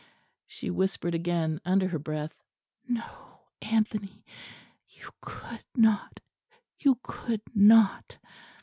[0.47, 2.33] she whispered again under her breath.
[2.87, 4.25] "No, Anthony!
[4.89, 6.21] you could not,
[6.79, 8.17] you could not!"